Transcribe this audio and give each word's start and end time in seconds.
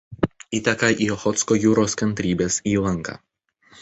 Įteka 0.59 0.87
į 1.05 1.09
Ochotsko 1.15 1.57
jūros 1.67 1.97
Kantrybės 2.03 2.59
įlanką. 2.73 3.19